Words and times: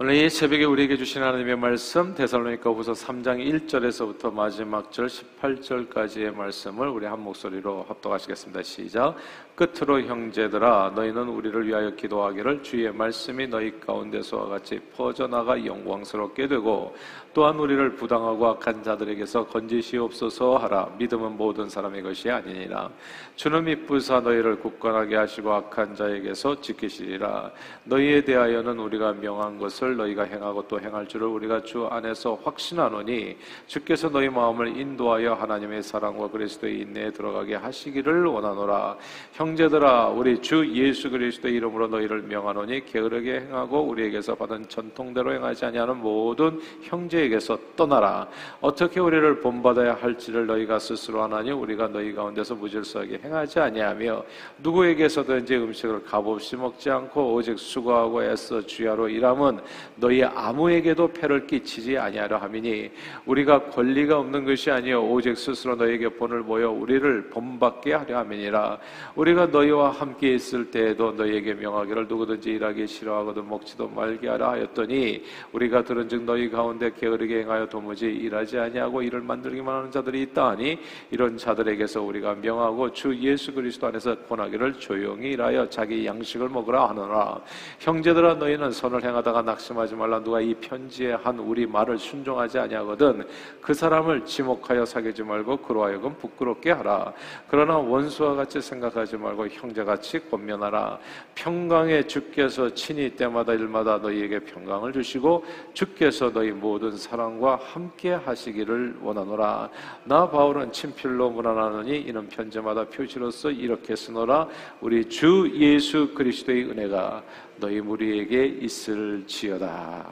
오늘 0.00 0.14
이 0.14 0.30
새벽에 0.30 0.64
우리에게 0.64 0.96
주신 0.96 1.24
하나님의 1.24 1.56
말씀 1.56 2.14
데살로니가 2.14 2.70
후서 2.70 2.92
3장 2.92 3.66
1절에서부터 3.68 4.32
마지막 4.32 4.92
절 4.92 5.08
18절까지의 5.08 6.32
말씀을 6.36 6.86
우리 6.86 7.04
한 7.04 7.18
목소리로 7.18 7.82
합독하시겠습니다. 7.88 8.62
시작. 8.62 9.16
끝으로 9.58 10.00
형제들아 10.02 10.92
너희는 10.94 11.28
우리를 11.28 11.66
위하여 11.66 11.90
기도하기를 11.90 12.62
주의 12.62 12.92
말씀이 12.92 13.48
너희 13.48 13.80
가운데서와 13.80 14.46
같이 14.46 14.78
퍼져나가 14.94 15.66
영광스럽게 15.66 16.46
되고 16.46 16.94
또한 17.34 17.58
우리를 17.58 17.94
부당하고 17.96 18.48
악한 18.48 18.82
자들에게서 18.82 19.46
건지시옵소서 19.46 20.56
하라. 20.56 20.88
믿음은 20.98 21.36
모든 21.36 21.68
사람의 21.68 22.02
것이 22.02 22.30
아니니라. 22.30 22.90
주는 23.36 23.62
미쁘사 23.64 24.20
너희를 24.20 24.58
굳건하게 24.58 25.16
하시고 25.16 25.52
악한 25.52 25.94
자에게서 25.94 26.60
지키시리라. 26.60 27.50
너희에 27.84 28.22
대하여는 28.22 28.78
우리가 28.78 29.12
명한 29.12 29.58
것을 29.58 29.96
너희가 29.96 30.24
행하고 30.24 30.66
또 30.66 30.80
행할 30.80 31.06
줄을 31.06 31.28
우리가 31.28 31.62
주 31.62 31.86
안에서 31.86 32.38
확신하노니 32.42 33.36
주께서 33.66 34.08
너희 34.08 34.28
마음을 34.28 34.76
인도하여 34.76 35.34
하나님의 35.34 35.82
사랑과 35.82 36.28
그리스도의 36.28 36.80
인내에 36.80 37.10
들어가게 37.12 37.54
하시기를 37.56 38.24
원하노라. 38.24 38.96
형 39.32 39.47
제들아 39.56 40.08
우리 40.08 40.40
주 40.40 40.66
예수 40.74 41.10
그리스도의 41.10 41.54
이름으로 41.54 41.88
너희를 41.88 42.22
명하노니 42.22 42.86
게으르게 42.86 43.40
행하고 43.40 43.82
우리에게서 43.82 44.34
받은 44.34 44.68
전통대로 44.68 45.32
행하지 45.32 45.66
아니하는 45.66 45.98
모든 45.98 46.60
형제에게서 46.82 47.58
떠나라. 47.76 48.26
어떻게 48.60 49.00
우리를 49.00 49.40
본받아야 49.40 49.94
할지를 50.00 50.46
너희가 50.46 50.78
스스로 50.78 51.22
하나니 51.22 51.50
우리가 51.50 51.88
너희 51.88 52.12
가운데서 52.12 52.56
무질서하게 52.56 53.20
행하지 53.22 53.60
아니하며 53.60 54.24
누구에게서든지 54.58 55.56
음식을 55.56 56.04
값없이 56.04 56.56
먹지 56.56 56.90
않고 56.90 57.34
오직 57.34 57.58
수고하고 57.58 58.24
애써 58.24 58.60
주야로 58.66 59.08
일함은 59.08 59.58
너희 59.96 60.24
아무에게도 60.24 61.12
패를 61.12 61.46
끼치지 61.46 61.96
아니하려 61.96 62.38
함이니 62.38 62.90
우리가 63.26 63.64
권리가 63.70 64.18
없는 64.18 64.44
것이 64.44 64.70
아니요 64.70 65.04
오직 65.04 65.36
스스로 65.36 65.76
너에게 65.76 66.08
본을 66.08 66.40
모여 66.40 66.70
우리를 66.70 67.30
본받게 67.30 67.94
하려 67.94 68.18
함이니라. 68.18 68.78
우리가 69.14 69.37
우리가 69.38 69.46
너희와 69.46 69.90
함께 69.90 70.34
있을 70.34 70.68
때에도 70.70 71.12
너희에게 71.12 71.54
명하기를 71.54 72.08
누구든지 72.08 72.50
일하기 72.50 72.88
싫어하거든 72.88 73.48
먹지도 73.48 73.88
말게 73.88 74.28
하라 74.28 74.50
하였더니 74.50 75.22
우리가 75.52 75.84
들은즉 75.84 76.24
너희 76.24 76.50
가운데 76.50 76.90
게으르게 76.92 77.42
행하여 77.42 77.68
도무지 77.68 78.06
일하지 78.06 78.58
아니하고 78.58 79.02
일을 79.02 79.20
만들기만 79.20 79.76
하는 79.76 79.90
자들이 79.92 80.22
있다 80.22 80.48
하니 80.48 80.78
이런 81.12 81.36
자들에게서 81.36 82.02
우리가 82.02 82.34
명하고 82.34 82.92
주 82.92 83.16
예수 83.20 83.54
그리스도 83.54 83.86
안에서 83.86 84.16
권하기를 84.22 84.74
조용히 84.74 85.30
일하여 85.30 85.68
자기 85.68 86.04
양식을 86.04 86.48
먹으라 86.48 86.88
하노라. 86.88 87.40
형제들아 87.78 88.34
너희는 88.34 88.72
선을 88.72 89.04
행하다가 89.04 89.42
낙심하지 89.42 89.94
말라. 89.94 90.20
누가 90.20 90.40
이 90.40 90.52
편지에 90.54 91.12
한 91.12 91.38
우리 91.38 91.64
말을 91.64 91.98
순종하지 91.98 92.58
아니하거든 92.58 93.24
그 93.60 93.72
사람을 93.72 94.24
지목하여 94.24 94.84
사귀지 94.84 95.22
말고 95.22 95.58
그로 95.58 95.84
하여금 95.84 96.14
부끄럽게 96.16 96.72
하라. 96.72 97.12
그러나 97.48 97.78
원수와 97.78 98.34
같이 98.34 98.60
생각하지 98.60 99.16
말고 99.16 99.27
말고 99.28 99.48
형제같이 99.48 100.20
권면하라. 100.30 100.98
평강에 101.34 102.02
주께서 102.02 102.72
친히 102.74 103.10
때마다 103.10 103.52
일마다 103.52 103.98
너희에게 103.98 104.40
평강을 104.40 104.92
주시고 104.92 105.44
주께서 105.74 106.32
너희 106.32 106.50
모든 106.50 106.96
사랑과 106.96 107.56
함께 107.56 108.12
하시기를 108.12 108.98
원하노라. 109.02 109.70
나 110.04 110.30
바울은 110.30 110.72
친필로 110.72 111.30
문안하노니 111.30 112.00
이는 112.00 112.28
편제마다 112.28 112.84
표시로서 112.84 113.50
이렇게 113.50 113.94
쓰노라. 113.94 114.48
우리 114.80 115.04
주 115.08 115.50
예수 115.54 116.14
그리스도의 116.14 116.70
은혜가 116.70 117.22
너희 117.56 117.80
무리에게 117.80 118.46
있을지어다. 118.46 120.06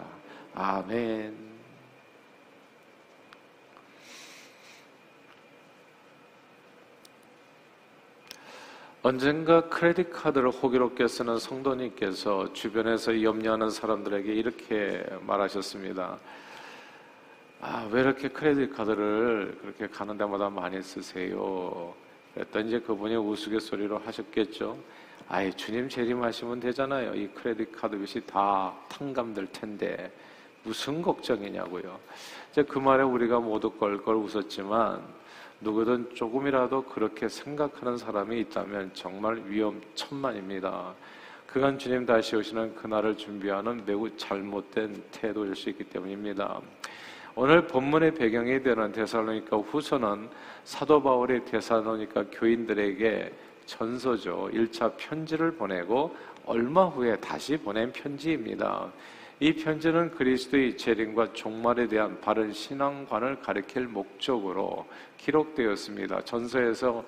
아멘. 0.55 1.46
언젠가 9.09 9.61
크레딧 9.69 10.11
카드를 10.11 10.51
호기롭게 10.51 11.07
쓰는 11.07 11.39
성도님께서 11.39 12.53
주변에서 12.53 13.23
염려하는 13.23 13.71
사람들에게 13.71 14.33
이렇게 14.33 15.07
말하셨습니다. 15.21 16.19
아, 17.61 17.89
왜 17.93 18.01
이렇게 18.01 18.27
크레딧 18.27 18.75
카드를 18.75 19.59
그렇게 19.63 19.87
가는 19.87 20.19
데마다 20.19 20.51
많이 20.51 20.83
쓰세요? 20.83 21.95
그랬더니 22.35 22.67
이제 22.67 22.81
그분이 22.81 23.15
우스갯소리로 23.15 23.99
하셨겠죠. 23.99 24.77
아이, 25.29 25.53
주님 25.53 25.89
재림하시면 25.89 26.59
되잖아요. 26.59 27.15
이 27.15 27.29
크레딧 27.29 27.81
카드 27.81 27.97
빚이 27.97 28.27
다 28.27 28.75
탕감될 28.89 29.53
텐데. 29.53 30.11
무슨 30.65 31.01
걱정이냐고요. 31.01 31.97
이제 32.51 32.65
그 32.65 32.81
말에 32.81 33.05
우리가 33.05 33.39
모두 33.39 33.71
껄껄 33.71 34.17
웃었지만 34.17 35.01
누구든 35.61 36.15
조금이라도 36.15 36.85
그렇게 36.85 37.29
생각하는 37.29 37.97
사람이 37.97 38.41
있다면 38.41 38.91
정말 38.95 39.43
위험천만입니다. 39.47 40.95
그간 41.47 41.79
주님 41.79 42.05
다시 42.05 42.37
오시는 42.37 42.75
그날을 42.75 43.17
준비하는 43.17 43.83
매우 43.87 44.15
잘못된 44.17 45.03
태도일 45.11 45.57
수 45.57 45.71
있기 45.71 45.85
때문입니다. 45.85 46.61
오늘 47.35 47.67
본문의 47.67 48.15
배경이 48.15 48.63
되는 48.63 48.93
데살로니가 48.93 49.57
후서는 49.59 50.29
사도 50.65 51.03
바울이 51.03 51.45
데살로니가 51.45 52.25
교인들에게 52.33 53.33
전서죠. 53.67 54.51
1차 54.53 54.95
편지를 54.97 55.53
보내고 55.53 56.15
얼마 56.45 56.85
후에 56.85 57.17
다시 57.17 57.57
보낸 57.57 57.93
편지입니다. 57.93 58.91
이 59.39 59.53
편지는 59.53 60.11
그리스도의 60.13 60.77
재림과 60.77 61.33
종말에 61.35 61.87
대한 61.87 62.19
바른 62.21 62.53
신앙관을 62.53 63.41
가리킬 63.41 63.87
목적으로 63.87 64.87
기록되었습니다. 65.19 66.23
전서에서 66.23 67.05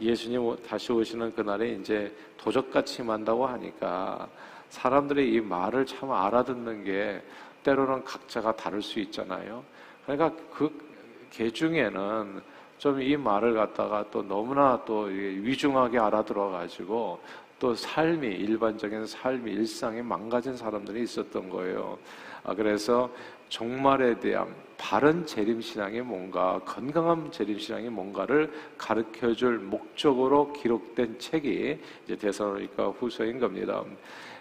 예수님 0.00 0.56
다시 0.68 0.92
오시는 0.92 1.34
그날에 1.34 1.70
이제 1.70 2.12
도적같이 2.36 3.02
만다고 3.02 3.46
하니까 3.46 4.28
사람들의 4.70 5.32
이 5.32 5.40
말을 5.40 5.86
참 5.86 6.10
알아듣는 6.10 6.82
게 6.84 7.22
때로는 7.62 8.02
각자가 8.04 8.56
다를 8.56 8.82
수 8.82 8.98
있잖아요. 9.00 9.64
그러니까 10.04 10.32
그 10.50 10.94
개 11.34 11.50
중에는 11.50 12.40
좀 12.78 13.00
이 13.00 13.16
말을 13.16 13.54
갖다가 13.54 14.04
또 14.10 14.22
너무나 14.22 14.80
또 14.84 15.04
위중하게 15.04 15.98
알아들어 15.98 16.50
가지고 16.50 17.20
또 17.58 17.74
삶이 17.74 18.26
일반적인 18.26 19.06
삶이 19.06 19.50
일상이 19.50 20.02
망가진 20.02 20.56
사람들이 20.56 21.02
있었던 21.02 21.48
거예요. 21.48 21.98
아, 22.42 22.54
그래서 22.54 23.10
종말에 23.48 24.18
대한 24.18 24.54
바른 24.76 25.24
재림 25.24 25.60
신앙이 25.60 26.00
뭔가 26.00 26.60
건강한 26.64 27.30
재림 27.30 27.58
신앙이 27.58 27.88
뭔가를 27.88 28.52
가르쳐 28.76 29.32
줄 29.32 29.58
목적으로 29.58 30.52
기록된 30.52 31.18
책이 31.18 31.78
이제 32.04 32.16
대사로니까 32.16 32.88
후서인 32.88 33.38
겁니다. 33.38 33.84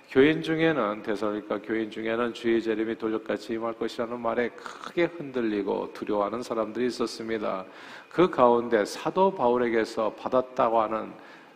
교인 0.10 0.42
중에는 0.42 1.02
대사로니까 1.02 1.62
교인 1.62 1.90
중에는 1.90 2.34
주의 2.34 2.62
재림이 2.62 2.98
돌력같이 2.98 3.54
임할 3.54 3.74
것이라는 3.74 4.20
말에 4.20 4.50
크게 4.50 5.06
흔들리고 5.06 5.94
두려워하는 5.94 6.44
사람들이 6.44 6.88
있었습니다. 6.88 7.66
그 8.10 8.30
가운데 8.30 8.86
사도 8.86 9.34
바울에게서 9.34 10.14
받았다고 10.14 10.82
하는 10.82 11.12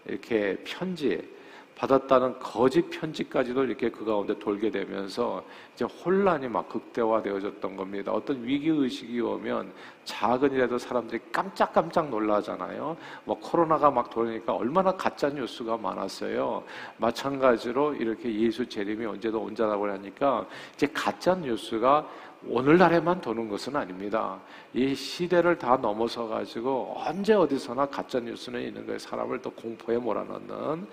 이렇게 0.07 0.57
편지 0.63 1.36
받았다는 1.77 2.39
거짓 2.39 2.89
편지까지도 2.89 3.63
이렇게 3.63 3.89
그 3.89 4.03
가운데 4.03 4.37
돌게 4.37 4.71
되면서 4.71 5.45
이제 5.75 5.85
혼란이 5.85 6.47
막 6.47 6.67
극대화되어졌던 6.69 7.75
겁니다. 7.75 8.11
어떤 8.11 8.43
위기 8.43 8.69
의식이 8.69 9.19
오면 9.21 9.71
작은 10.07 10.53
일에도 10.53 10.77
사람들이 10.77 11.19
깜짝깜짝 11.33 12.09
놀라잖아요. 12.09 12.95
뭐 13.25 13.37
코로나가 13.39 13.91
막 13.91 14.09
돌니까 14.09 14.53
얼마나 14.53 14.93
가짜 14.93 15.27
뉴스가 15.29 15.75
많았어요. 15.77 16.63
마찬가지로 16.95 17.93
이렇게 17.95 18.33
예수 18.33 18.67
재림이 18.67 19.05
언제도 19.05 19.41
온자라고 19.41 19.89
하니까 19.91 20.47
이제 20.73 20.87
가짜 20.93 21.35
뉴스가 21.35 22.07
오늘날에만 22.45 23.19
도는 23.19 23.49
것은 23.49 23.75
아닙니다. 23.75 24.39
이 24.73 24.95
시대를 24.95 25.57
다 25.57 25.75
넘어서 25.75 26.27
가지고 26.27 26.93
언제 26.95 27.33
어디서나 27.33 27.87
가짜 27.87 28.19
뉴스는 28.19 28.61
있는 28.61 28.85
거예요. 28.85 28.99
사람을 28.99 29.41
또 29.41 29.49
공포에 29.51 29.97
몰아넣는. 29.97 30.87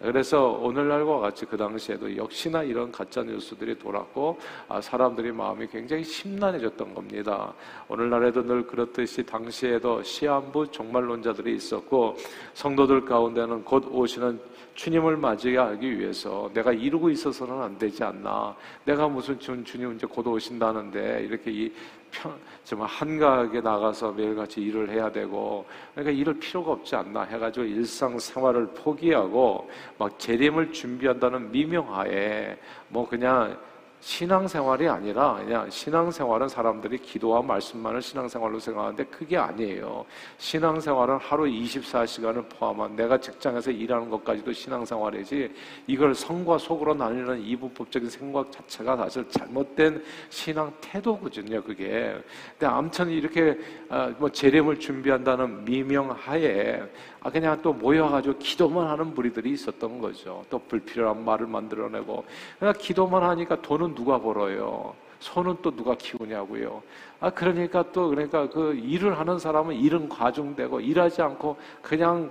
그래서 0.00 0.52
오늘날과 0.52 1.18
같이 1.18 1.44
그 1.44 1.58
당시에도 1.58 2.16
역시나 2.16 2.62
이런 2.62 2.90
가짜 2.90 3.22
뉴스들이 3.22 3.78
돌았고 3.78 4.38
아, 4.68 4.80
사람들이 4.80 5.30
마음이 5.30 5.66
굉장히 5.66 6.04
심란해졌던 6.04 6.94
겁니다. 6.94 7.52
오늘날에도 7.88 8.42
늘 8.42 8.59
그렇듯이 8.66 9.24
당시에도 9.24 10.02
시한부 10.02 10.70
종말론자들이 10.70 11.54
있었고 11.56 12.16
성도들 12.54 13.04
가운데는 13.04 13.64
곧 13.64 13.86
오시는 13.90 14.40
주님을 14.74 15.16
맞이하기 15.16 15.98
위해서 15.98 16.50
내가 16.54 16.72
이루고 16.72 17.10
있어서는 17.10 17.60
안 17.60 17.78
되지 17.78 18.02
않나. 18.02 18.54
내가 18.84 19.08
무슨 19.08 19.38
주, 19.38 19.62
주님 19.62 19.94
이제 19.94 20.06
곧 20.06 20.26
오신다는데 20.26 21.24
이렇게 21.24 21.50
이 21.50 21.72
편, 22.10 22.32
정말 22.64 22.88
한가하게 22.88 23.60
나가서 23.60 24.12
매일같이 24.12 24.60
일을 24.60 24.90
해야 24.90 25.10
되고 25.10 25.64
그러니까 25.94 26.12
이럴 26.12 26.38
필요가 26.38 26.72
없지 26.72 26.96
않나 26.96 27.22
해가지고 27.22 27.66
일상생활을 27.66 28.68
포기하고 28.68 29.70
막 29.98 30.18
재림을 30.18 30.72
준비한다는 30.72 31.52
미명하에 31.52 32.56
뭐 32.88 33.08
그냥 33.08 33.56
신앙생활이 34.00 34.88
아니라 34.88 35.34
그냥 35.34 35.68
신앙생활은 35.68 36.48
사람들이 36.48 36.98
기도와 36.98 37.42
말씀만을 37.42 38.00
신앙생활로 38.00 38.58
생각하는데 38.58 39.04
그게 39.04 39.36
아니에요. 39.36 40.04
신앙생활은 40.38 41.18
하루 41.18 41.44
24시간을 41.44 42.48
포함한 42.48 42.96
내가 42.96 43.18
직장에서 43.18 43.70
일하는 43.70 44.08
것까지도 44.08 44.52
신앙생활이지 44.52 45.54
이걸 45.86 46.14
성과 46.14 46.56
속으로 46.56 46.94
나뉘는 46.94 47.42
이분법적인 47.42 48.08
생각 48.08 48.50
자체가 48.50 48.96
사실 48.96 49.28
잘못된 49.28 50.02
신앙 50.30 50.72
태도거든요. 50.80 51.62
그게. 51.62 52.16
근데 52.58 52.66
아무튼 52.66 53.10
이렇게 53.10 53.58
어, 53.90 54.12
뭐 54.18 54.30
재림을 54.30 54.80
준비한다는 54.80 55.64
미명하에 55.64 56.82
아 57.22 57.30
그냥 57.30 57.60
또 57.60 57.72
모여가지고 57.72 58.38
기도만 58.38 58.88
하는 58.88 59.14
무리들이 59.14 59.50
있었던 59.50 59.98
거죠. 60.00 60.42
또 60.48 60.58
불필요한 60.58 61.22
말을 61.22 61.46
만들어내고 61.46 62.24
그러니까 62.58 62.80
기도만 62.80 63.22
하니까 63.22 63.60
돈은 63.60 63.89
누가 63.94 64.20
벌어요? 64.20 64.94
손은 65.20 65.56
또 65.62 65.70
누가 65.70 65.94
키우냐고요. 65.94 66.82
아 67.20 67.30
그러니까 67.30 67.84
또 67.92 68.08
그러니까 68.08 68.48
그 68.48 68.74
일을 68.74 69.18
하는 69.18 69.38
사람은 69.38 69.74
일은 69.76 70.08
과중되고 70.08 70.80
일하지 70.80 71.22
않고 71.22 71.56
그냥 71.82 72.30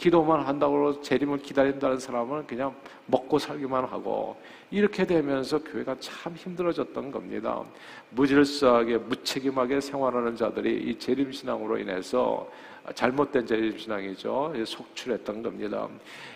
기도만 0.00 0.40
한다고 0.40 0.98
재림을 1.02 1.38
기다린다는 1.40 1.98
사람은 1.98 2.46
그냥 2.46 2.74
먹고 3.04 3.38
살기만 3.38 3.84
하고 3.84 4.34
이렇게 4.70 5.04
되면서 5.04 5.62
교회가 5.62 5.96
참 6.00 6.34
힘들어졌던 6.34 7.10
겁니다. 7.10 7.62
무질서하게 8.10 8.96
무책임하게 8.96 9.82
생활하는 9.82 10.34
자들이 10.36 10.84
이 10.84 10.98
재림 10.98 11.30
신앙으로 11.30 11.76
인해서 11.76 12.48
잘못된 12.94 13.46
재림신앙이죠. 13.46 14.52
속출했던 14.64 15.42
겁니다. 15.42 15.88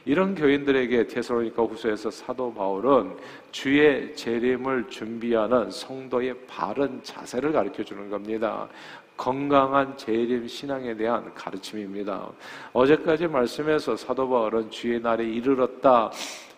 이런 0.05 0.35
교인들에게 0.35 1.07
테살로니가 1.07 1.63
후서에서 1.63 2.11
사도 2.11 2.53
바울은 2.53 3.17
주의 3.51 4.15
재림을 4.15 4.89
준비하는 4.89 5.71
성도의 5.71 6.35
바른 6.47 7.03
자세를 7.03 7.53
가르쳐 7.53 7.83
주는 7.83 8.09
겁니다. 8.09 8.69
건강한 9.17 9.97
재림 9.97 10.47
신앙에 10.49 10.95
대한 10.95 11.33
가르침입니다. 11.35 12.29
어제까지 12.73 13.29
말씀에서 13.29 13.97
사도 13.97 14.29
바울은 14.29 14.71
주의 14.71 15.01
날이 15.01 15.35
이르렀다 15.37 16.11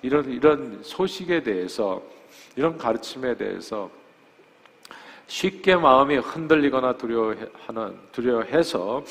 이런 0.03 0.31
이런 0.31 0.79
소식에 0.83 1.43
대해서 1.43 2.03
이런 2.57 2.79
가르침에 2.79 3.37
대해서 3.37 3.91
쉽게 5.27 5.77
마음이 5.77 6.17
흔들리거나 6.17 6.97
두려워하는 6.97 7.97
두려워해서 8.13 9.03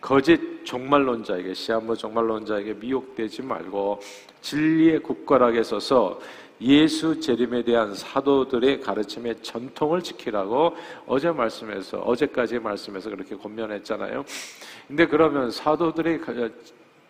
거짓 0.00 0.64
종말론자에게 0.64 1.54
시한부 1.54 1.96
종말론자에게 1.96 2.74
미혹되지 2.74 3.42
말고 3.42 4.00
진리의 4.40 5.00
국가락에 5.00 5.62
서서 5.62 6.20
예수 6.60 7.20
재림에 7.20 7.62
대한 7.64 7.94
사도들의 7.94 8.80
가르침의 8.80 9.42
전통을 9.42 10.02
지키라고 10.02 10.74
어제 11.06 11.30
말씀에서 11.30 11.98
어제까지 11.98 12.58
말씀에서 12.58 13.10
그렇게 13.10 13.36
권면했잖아요. 13.36 14.24
근데 14.88 15.06
그러면 15.06 15.50
사도들의 15.50 16.20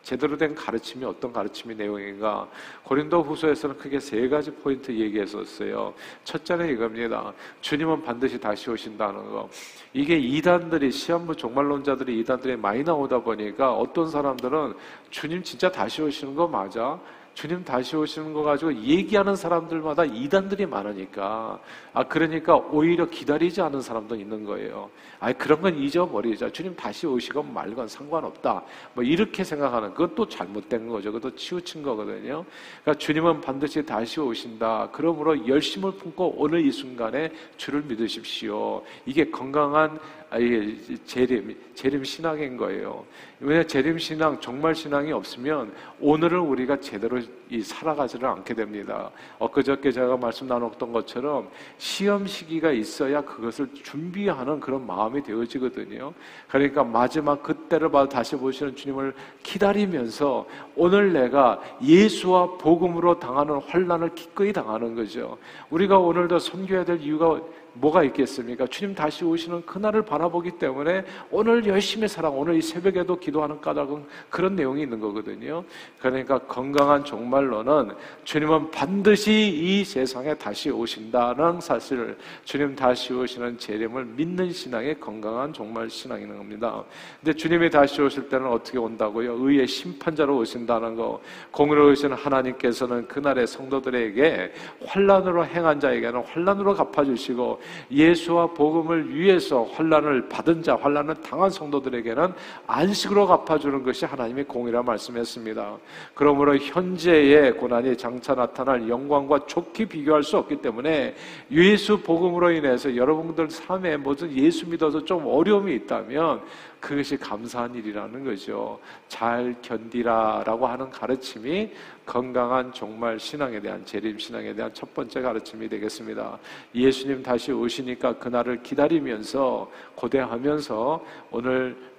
제대로 0.07 0.37
된 0.37 0.55
가르침이 0.55 1.05
어떤 1.05 1.33
가르침이 1.33 1.75
내용인가? 1.75 2.47
고린도 2.85 3.25
후서에서는 3.25 3.77
크게 3.77 3.99
세 3.99 4.29
가지 4.29 4.53
포인트 4.53 4.93
얘기했었어요. 4.93 5.93
첫째는 6.23 6.69
이겁니다. 6.69 7.33
주님은 7.61 8.05
반드시 8.05 8.39
다시 8.39 8.71
오신다는 8.71 9.33
거. 9.33 9.49
이게 9.93 10.17
이단들이, 10.17 10.93
시한부 10.93 11.35
종말론자들이 11.35 12.21
이단들이 12.21 12.57
많이 12.57 12.85
나오다 12.85 13.19
보니까 13.19 13.73
어떤 13.75 14.09
사람들은 14.09 14.75
주님 15.11 15.43
진짜 15.43 15.73
다시 15.73 16.01
오시는 16.01 16.37
거 16.37 16.47
맞아? 16.47 17.01
주님 17.37 17.63
다시 17.63 17.95
오시는 17.95 18.33
거 18.33 18.43
가지고 18.43 18.73
얘기하는 18.75 19.37
사람들마다 19.37 20.07
이단들이 20.07 20.65
많으니까 20.65 21.61
아 21.93 22.03
그러니까 22.05 22.57
오히려 22.57 23.05
기다리지 23.11 23.61
않은 23.61 23.83
사람도 23.83 24.17
있는 24.17 24.43
거예요. 24.47 24.89
아 25.21 25.31
그런 25.35 25.61
건 25.61 25.77
잊어버리자. 25.77 26.51
주님 26.51 26.75
다시 26.75 27.07
오시건 27.07 27.53
말건 27.53 27.89
상관없다. 27.89 28.63
뭐 28.95 29.05
이렇게 29.05 29.45
생각하는 29.45 29.93
그것도 29.93 30.31
잘못된 30.31 30.89
거죠. 30.89 31.13
그것도 31.13 31.37
치우친 31.37 31.83
거거든요. 31.83 32.43
그러니까 32.83 32.99
주님은 32.99 33.43
반드시 33.43 33.85
다시 33.85 34.19
오신다. 34.19 34.89
그러므로 34.91 35.47
열심을 35.47 35.93
품고 35.93 36.37
오늘 36.39 36.65
이 36.65 36.73
순간에 36.73 37.31
주를 37.59 37.83
믿으십시오. 37.83 38.83
이게 39.05 39.31
건강한 39.31 39.99
아, 40.37 40.39
이게 40.39 40.77
재림, 41.07 41.57
재림 41.75 42.05
신앙인 42.05 42.59
거예요. 42.59 43.07
왜냐 43.41 43.63
재림 43.63 43.99
신앙, 43.99 44.39
정말 44.39 44.75
신앙이 44.75 45.11
없으면 45.11 45.73
오늘을 45.99 46.39
우리가 46.39 46.79
제대로 46.79 47.19
살아가지를 47.63 48.29
않게 48.29 48.53
됩니다. 48.53 49.11
엊그저께 49.39 49.91
제가 49.91 50.19
말씀 50.19 50.47
나눴던 50.47 50.93
것처럼 50.93 51.49
시험 51.79 52.27
시기가 52.27 52.71
있어야 52.71 53.23
그것을 53.23 53.69
준비하는 53.83 54.61
그런 54.61 54.87
마음이 54.87 55.23
되어지거든요. 55.23 56.13
그러니까 56.49 56.85
마지막 56.85 57.43
그때를 57.43 57.91
봐 57.91 58.07
다시 58.07 58.37
보시는 58.37 58.77
주님을 58.77 59.15
기다리면서 59.43 60.47
오늘 60.75 61.15
내가 61.15 61.63
예수와 61.83 62.59
복음으로 62.59 63.19
당하는 63.19 63.57
환란을 63.67 64.15
기꺼이 64.15 64.53
당하는 64.53 64.95
거죠. 64.95 65.39
우리가 65.71 65.99
오늘도 65.99 66.39
섬겨야 66.39 66.85
될 66.85 67.01
이유가 67.01 67.41
뭐가 67.79 68.03
있겠습니까? 68.05 68.67
주님 68.67 68.95
다시 68.95 69.25
오시는 69.25 69.67
그날을 69.67 70.03
바라보기 70.03 70.53
때문에 70.53 71.05
오늘 71.31 71.67
열심히 71.67 72.09
살아 72.09 72.29
오늘 72.29 72.57
이 72.57 72.63
새벽에도 72.63 73.19
기도하는 73.19 73.61
까닭은 73.61 74.05
그런 74.31 74.57
내용이 74.57 74.83
있는 74.83 75.01
거거든요. 75.01 75.65
그러니까 75.99 76.39
건강한 76.39 77.05
종말로는 77.05 77.95
주님은 78.25 78.71
반드시 78.71 79.33
이 79.33 79.85
세상에 79.85 80.35
다시 80.35 80.71
오신다는 80.71 81.61
사실을 81.61 82.17
주님 82.45 82.75
다시 82.75 83.13
오시는 83.13 83.59
재림을 83.59 84.05
믿는 84.05 84.53
신앙의 84.53 85.01
건강한 85.01 85.53
종말 85.53 85.91
신앙이는 85.91 86.37
겁니다. 86.37 86.85
근데 87.21 87.37
주님이 87.37 87.71
다시 87.71 88.01
오실 88.01 88.29
때는 88.29 88.47
어떻게 88.47 88.79
온다고요? 88.79 89.35
의의 89.35 89.67
심판자로 89.67 90.37
오신다는 90.39 90.97
거. 90.97 91.21
공의로우신 91.51 92.13
하나님께서는 92.13 93.09
그날의 93.09 93.47
성도들에게 93.47 94.53
환란으로 94.87 95.45
행한 95.47 95.81
자에게는 95.81 96.23
환란으로 96.23 96.75
갚아주시고 96.75 97.61
예수와 97.91 98.49
복음을 98.49 99.15
위해서 99.15 99.65
환란을 99.65 100.29
받은 100.29 100.63
자, 100.63 100.77
환란을 100.77 101.17
당한 101.23 101.51
성도들에게는 101.51 102.33
안식으로 102.67 103.27
갚아주는 103.27 103.83
것이 103.83 104.05
하나님의 104.05 104.45
공이라 104.45 104.83
말씀했습니다. 104.83 105.77
그러므로 106.15 106.57
현재의 106.57 107.57
고난이 107.57 107.97
장차 107.97 108.35
나타날 108.35 108.89
영광과 108.89 109.47
좋게 109.47 109.87
비교할 109.87 110.23
수 110.23 110.37
없기 110.37 110.57
때문에 110.57 111.15
예수 111.51 112.01
복음으로 112.01 112.51
인해서 112.51 112.95
여러분들 112.95 113.51
삶에 113.51 113.97
무슨 113.97 114.33
예수 114.33 114.69
믿어서 114.69 115.05
좀 115.05 115.27
어려움이 115.27 115.75
있다면 115.75 116.43
그것이 116.87 117.17
감사한 117.17 117.75
일이라는 117.75 118.23
거죠. 118.23 118.79
잘 119.09 119.57
견디라라고 119.61 120.69
하는 120.69 120.89
가르침이 120.89 121.73
건강한 122.07 122.73
종말 122.73 123.19
신앙에 123.19 123.59
대한 123.59 123.85
재림 123.85 124.17
신앙에 124.17 124.55
대한 124.55 124.73
첫 124.73 124.95
번째 124.95 125.21
가르침이 125.21 125.69
되겠습니다. 125.69 126.39
예수님 126.77 127.25
다시 127.25 127.51
오시니까 127.51 128.19
그날을 128.19 128.63
기다리면서 128.63 129.69
고대하면서 129.97 131.05
오늘 131.33 131.77
네, 131.77 131.96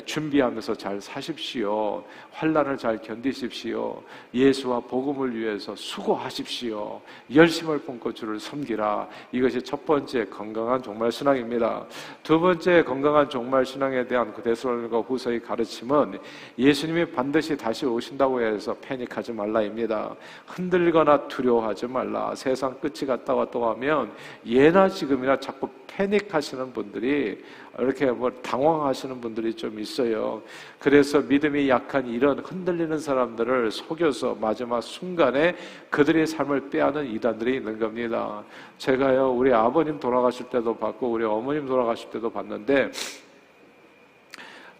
준비하면서 0.00 0.74
잘 0.74 1.00
사십시오. 1.00 2.02
환란을 2.32 2.76
잘 2.78 2.98
견디십시오. 3.00 4.02
예수와 4.32 4.80
복음을 4.80 5.36
위해서 5.36 5.76
수고하십시오. 5.76 7.00
열심을 7.32 7.78
품고 7.80 8.12
주를 8.12 8.40
섬기라. 8.40 9.08
이것이 9.32 9.60
첫 9.62 9.84
번째 9.84 10.24
건강한 10.26 10.82
종말 10.82 11.12
신앙입니다. 11.12 11.84
두 12.22 12.40
번째 12.40 12.82
건강한 12.82 13.28
종말 13.28 13.66
신앙에 13.66 14.06
대한 14.06 14.32
그데스로니가 14.32 15.00
후서의 15.00 15.42
가르침은 15.42 16.18
예수님이 16.58 17.06
반드시 17.12 17.56
다시 17.56 17.84
오신다고 17.84 18.40
해서 18.40 18.74
패닉하지 18.80 19.32
말라입니다. 19.32 20.14
흔들거나 20.46 21.28
두려워하지 21.28 21.86
말라. 21.86 22.34
세상 22.34 22.78
끝이 22.80 23.06
갔다 23.06 23.34
왔다 23.34 23.52
하면 23.52 24.12
예나 24.46 24.88
지금이나 24.88 25.38
자꾸 25.38 25.68
패닉하시는 25.86 26.72
분들이 26.72 27.44
이렇게 27.78 28.10
뭐 28.10 28.30
당황하시는 28.30 29.20
분들이 29.20 29.54
좀 29.54 29.78
있어요. 29.78 30.42
그래서 30.78 31.20
믿음이 31.20 31.68
약한 31.68 32.06
이런 32.06 32.38
흔들리는 32.40 32.98
사람들을 32.98 33.70
속여서 33.70 34.36
마지막 34.40 34.82
순간에 34.82 35.56
그들의 35.88 36.26
삶을 36.26 36.68
빼앗는 36.68 37.10
이단들이 37.12 37.56
있는 37.56 37.78
겁니다. 37.78 38.42
제가요, 38.76 39.32
우리 39.32 39.52
아버님 39.54 39.98
돌아가실 39.98 40.50
때도 40.50 40.76
봤고, 40.76 41.10
우리 41.10 41.24
어머님 41.24 41.66
돌아가실 41.66 42.10
때도 42.10 42.30
봤는데, 42.30 42.90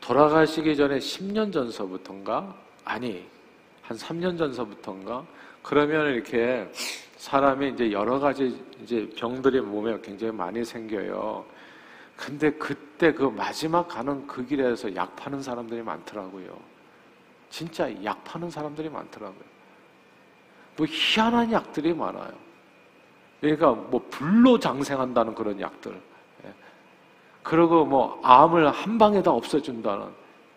돌아가시기 0.00 0.76
전에 0.76 0.98
10년 0.98 1.52
전서부터인가? 1.52 2.54
아니, 2.84 3.24
한 3.80 3.96
3년 3.96 4.36
전서부터인가? 4.36 5.24
그러면 5.62 6.12
이렇게 6.12 6.68
사람이 7.16 7.70
이제 7.70 7.92
여러 7.92 8.18
가지 8.18 8.60
이제 8.82 9.08
병들이 9.16 9.60
몸에 9.60 9.96
굉장히 10.02 10.32
많이 10.32 10.64
생겨요. 10.64 11.44
근데 12.24 12.52
그때 12.52 13.12
그 13.12 13.24
마지막 13.24 13.88
가는 13.88 14.24
그 14.28 14.46
길에서 14.46 14.94
약 14.94 15.16
파는 15.16 15.42
사람들이 15.42 15.82
많더라고요. 15.82 16.56
진짜 17.50 17.92
약 18.04 18.22
파는 18.22 18.48
사람들이 18.48 18.88
많더라고요. 18.90 19.42
뭐 20.76 20.86
희한한 20.88 21.50
약들이 21.50 21.92
많아요. 21.94 22.30
그러니까 23.40 23.72
뭐 23.72 24.06
불로 24.08 24.60
장생한다는 24.60 25.34
그런 25.34 25.60
약들. 25.60 26.00
예. 26.44 26.54
그리고 27.42 27.84
뭐 27.84 28.20
암을 28.22 28.70
한 28.70 28.98
방에 28.98 29.20
다 29.20 29.32
없애준다는 29.32 30.06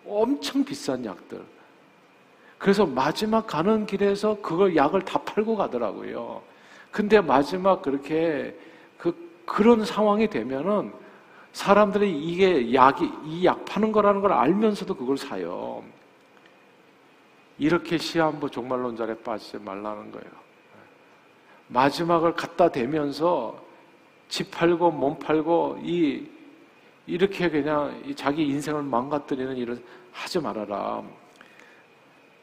엄청 0.06 0.64
비싼 0.64 1.04
약들. 1.04 1.44
그래서 2.60 2.86
마지막 2.86 3.48
가는 3.48 3.88
길에서 3.88 4.40
그걸 4.40 4.76
약을 4.76 5.02
다 5.02 5.18
팔고 5.24 5.56
가더라고요. 5.56 6.44
근데 6.92 7.22
마지막 7.22 7.82
그렇게 7.82 8.56
그 9.00 9.16
그런 9.48 9.84
상황이 9.84 10.30
되면은 10.30 11.05
사람들이 11.56 12.12
이게 12.22 12.74
약이 12.74 13.10
이 13.28 13.46
약 13.46 13.64
파는 13.64 13.94
거라는 13.94 14.20
걸 14.20 14.34
알면서도 14.34 14.94
그걸 14.94 15.18
사요. 15.18 15.82
이렇게 17.58 17.98
시한부 17.98 18.50
종말론자에 18.50 19.20
빠지지 19.20 19.60
말라는 19.60 20.12
거예요. 20.12 20.30
마지막을 21.70 22.34
갖다 22.34 22.68
대면서 22.68 23.58
집 24.28 24.52
팔고 24.52 24.92
몸 24.92 25.18
팔고 25.18 25.80
이 25.82 26.28
이렇게 27.08 27.50
그냥 27.50 28.04
자기 28.18 28.46
인생을 28.48 28.84
망가뜨리는 28.84 29.56
일을 29.56 29.82
하지 30.12 30.40
말아라. 30.42 31.04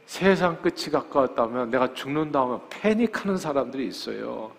세상 0.07 0.57
끝이 0.63 0.91
가까웠다면 0.91 1.71
내가 1.71 1.93
죽는다 1.93 2.41
하면 2.41 2.63
패닉하는 2.71 3.37
사람들이 3.37 3.87
있어요. 3.89 4.51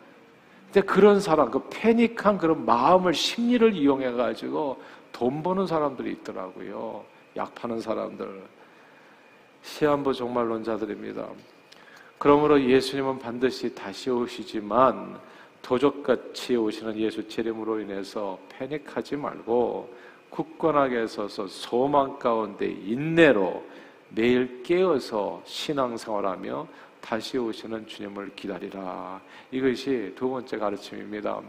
근데 0.74 0.88
그런 0.88 1.20
사람, 1.20 1.52
그 1.52 1.62
패닉한 1.70 2.40
그런 2.40 2.66
마음을, 2.66 3.14
심리를 3.14 3.76
이용해 3.76 4.14
가지고 4.14 4.82
돈 5.12 5.44
버는 5.44 5.68
사람들이 5.68 6.12
있더라고요. 6.14 7.06
약 7.36 7.54
파는 7.54 7.80
사람들. 7.80 8.42
시한부 9.62 10.16
종말론자들입니다. 10.16 11.28
그러므로 12.18 12.60
예수님은 12.60 13.20
반드시 13.20 13.76
다시 13.76 14.10
오시지만 14.10 15.20
도적같이 15.62 16.56
오시는 16.56 16.98
예수 16.98 17.28
재림으로 17.28 17.80
인해서 17.80 18.40
패닉하지 18.50 19.16
말고 19.16 19.94
굳건하게 20.32 21.06
서서 21.06 21.46
소망 21.46 22.18
가운데 22.18 22.66
인내로 22.66 23.64
매일 24.10 24.64
깨어서 24.64 25.44
신앙생활하며 25.46 26.68
다시 27.04 27.38
오시는 27.38 27.86
주님을 27.86 28.34
기다리라. 28.34 29.20
이것이 29.52 30.14
두 30.16 30.30
번째 30.30 30.58
가르침입니다. 30.58 31.42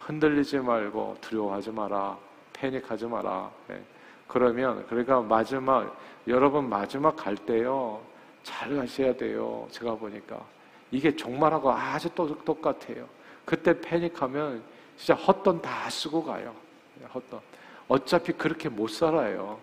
흔들리지 0.00 0.60
말고 0.60 1.18
두려워하지 1.20 1.70
마라. 1.72 2.16
패닉하지 2.54 3.04
마라. 3.04 3.50
네. 3.68 3.82
그러면 4.26 4.86
그러니까 4.86 5.20
마지막 5.20 5.94
여러분 6.26 6.68
마지막 6.68 7.14
갈 7.14 7.36
때요 7.36 8.00
잘 8.42 8.74
가셔야 8.74 9.14
돼요. 9.14 9.68
제가 9.70 9.94
보니까 9.94 10.40
이게 10.90 11.14
종말하고 11.14 11.70
아주 11.70 12.08
또 12.14 12.34
똑같아요. 12.44 13.06
그때 13.44 13.78
패닉하면 13.78 14.62
진짜 14.96 15.14
헛돈 15.14 15.60
다 15.60 15.90
쓰고 15.90 16.24
가요. 16.24 16.54
헛돈. 17.12 17.38
어차피 17.88 18.32
그렇게 18.32 18.70
못 18.70 18.88
살아요. 18.88 19.58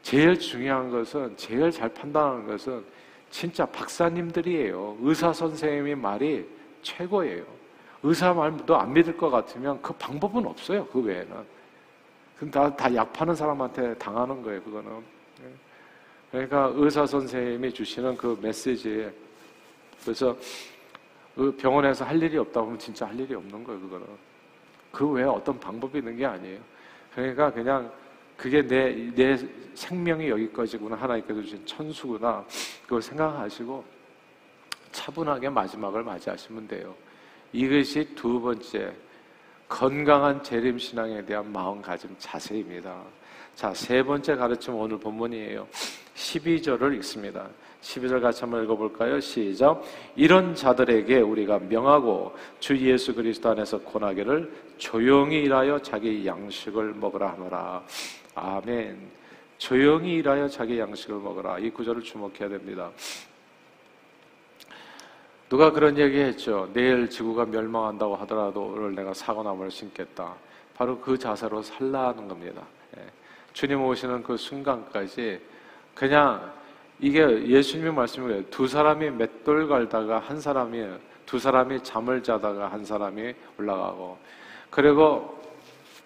제일 0.00 0.38
중요한 0.38 0.90
것은 0.90 1.36
제일 1.36 1.70
잘 1.70 1.90
판단하는 1.90 2.46
것은 2.46 2.84
진짜 3.36 3.66
박사님들이에요. 3.66 4.96
의사 5.02 5.30
선생님의 5.30 5.94
말이 5.96 6.48
최고예요. 6.80 7.44
의사 8.02 8.32
말도 8.32 8.74
안 8.74 8.94
믿을 8.94 9.14
것 9.14 9.28
같으면 9.28 9.82
그 9.82 9.92
방법은 9.92 10.46
없어요. 10.46 10.86
그 10.86 11.02
외에는. 11.02 11.36
다, 12.50 12.74
다 12.74 12.94
약 12.94 13.12
파는 13.12 13.34
사람한테 13.34 13.94
당하는 13.98 14.42
거예요. 14.42 14.62
그거는. 14.62 15.02
그러니까 16.30 16.72
의사 16.76 17.04
선생님이 17.04 17.74
주시는 17.74 18.16
그 18.16 18.38
메시지에 18.40 19.12
그래서 20.02 20.34
그 21.34 21.54
병원에서 21.58 22.06
할 22.06 22.22
일이 22.22 22.38
없다 22.38 22.62
보면 22.62 22.78
진짜 22.78 23.04
할 23.04 23.20
일이 23.20 23.34
없는 23.34 23.64
거예요. 23.64 23.78
그거는. 23.82 24.06
그 24.90 25.06
외에 25.10 25.26
어떤 25.26 25.60
방법이 25.60 25.98
있는 25.98 26.16
게 26.16 26.24
아니에요. 26.24 26.58
그러니까 27.14 27.52
그냥 27.52 27.92
그게 28.36 28.66
내, 28.66 28.92
내 29.14 29.36
생명이 29.74 30.28
여기까지구나. 30.28 30.96
하나님께서 30.96 31.42
주신 31.42 31.66
천수구나. 31.66 32.44
그걸 32.84 33.02
생각하시고 33.02 33.84
차분하게 34.92 35.50
마지막을 35.50 36.02
맞이하시면 36.02 36.68
돼요. 36.68 36.94
이것이 37.52 38.14
두 38.14 38.40
번째, 38.40 38.94
건강한 39.68 40.42
재림신앙에 40.42 41.24
대한 41.24 41.50
마음가짐 41.52 42.16
자세입니다. 42.18 43.02
자, 43.54 43.72
세 43.72 44.02
번째 44.02 44.36
가르침 44.36 44.74
오늘 44.74 44.98
본문이에요. 44.98 45.66
12절을 46.14 46.94
읽습니다. 46.96 47.48
12절 47.80 48.20
같이 48.20 48.40
한번 48.40 48.64
읽어볼까요? 48.64 49.20
시작. 49.20 49.82
이런 50.16 50.54
자들에게 50.54 51.20
우리가 51.20 51.58
명하고 51.60 52.34
주 52.58 52.76
예수 52.78 53.14
그리스도 53.14 53.50
안에서 53.50 53.78
고나기를 53.78 54.52
조용히 54.76 55.42
일하여 55.42 55.78
자기 55.80 56.26
양식을 56.26 56.94
먹으라 56.94 57.32
하노라. 57.32 57.84
아멘. 58.36 59.10
조용히 59.58 60.16
일하여 60.16 60.46
자기 60.46 60.78
양식을 60.78 61.16
먹어라. 61.16 61.58
이 61.58 61.70
구절을 61.70 62.02
주목해야 62.02 62.48
됩니다. 62.50 62.90
누가 65.48 65.70
그런 65.70 65.96
얘기 65.96 66.18
했죠. 66.18 66.68
내일 66.72 67.08
지구가 67.08 67.46
멸망한다고 67.46 68.16
하더라도 68.16 68.64
오늘 68.64 68.94
내가 68.94 69.14
사과나무를 69.14 69.70
심겠다. 69.70 70.34
바로 70.74 71.00
그 71.00 71.18
자세로 71.18 71.62
살라는 71.62 72.28
겁니다. 72.28 72.62
예. 72.98 73.02
주님 73.54 73.82
오시는 73.82 74.22
그 74.22 74.36
순간까지 74.36 75.40
그냥 75.94 76.52
이게 77.00 77.46
예수님의 77.46 77.94
말씀이에요. 77.94 78.44
두 78.50 78.68
사람이 78.68 79.10
맷돌 79.10 79.68
갈다가 79.68 80.18
한 80.18 80.38
사람이 80.38 80.84
두 81.24 81.38
사람이 81.38 81.82
잠을 81.82 82.22
자다가 82.22 82.70
한 82.70 82.84
사람이 82.84 83.34
올라가고 83.58 84.18
그리고 84.68 85.40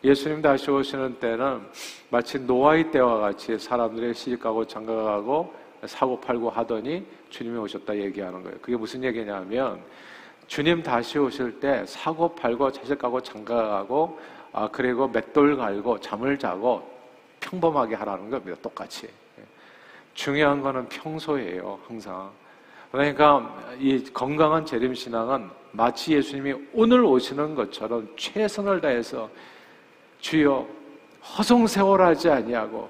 예수님 0.03 0.41
다시 0.41 0.71
오시는 0.71 1.19
때는 1.19 1.61
마치 2.09 2.39
노아의 2.39 2.91
때와 2.91 3.19
같이 3.19 3.59
사람들이 3.59 4.15
시집가고 4.15 4.67
장가가고 4.67 5.55
사고 5.85 6.19
팔고 6.21 6.49
하더니 6.51 7.07
주님이 7.29 7.59
오셨다 7.59 7.97
얘기하는 7.97 8.43
거예요. 8.43 8.59
그게 8.61 8.77
무슨 8.77 9.05
얘기냐면 9.05 9.83
주님 10.47 10.83
다시 10.83 11.19
오실 11.19 11.61
때 11.61 11.85
사고 11.87 12.35
팔고 12.35 12.73
자식가고 12.73 13.21
장가가고 13.21 14.19
아 14.53 14.69
그리고 14.73 15.07
맷돌 15.07 15.57
갈고 15.57 16.01
잠을 16.01 16.39
자고 16.39 16.83
평범하게 17.41 17.95
하라는 17.97 18.31
겁니다. 18.31 18.59
똑같이. 18.63 19.09
중요한 20.15 20.61
거는 20.61 20.89
평소예요. 20.89 21.79
항상. 21.87 22.31
그러니까 22.91 23.55
이 23.79 24.03
건강한 24.13 24.65
재림 24.65 24.95
신앙은 24.95 25.49
마치 25.73 26.15
예수님이 26.15 26.55
오늘 26.73 27.05
오시는 27.05 27.55
것처럼 27.55 28.09
최선을 28.17 28.81
다해서 28.81 29.31
주여 30.21 30.67
허송세월하지 31.37 32.31
아니하고 32.31 32.89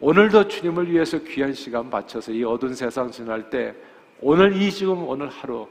오늘도 0.00 0.48
주님을 0.48 0.90
위해서 0.90 1.18
귀한 1.18 1.52
시간 1.52 1.88
바쳐서 1.88 2.32
이 2.32 2.42
어두운 2.44 2.74
세상 2.74 3.10
지날 3.10 3.48
때 3.50 3.74
오늘 4.20 4.56
이 4.60 4.70
지금 4.70 5.06
오늘 5.06 5.28
하루 5.28 5.68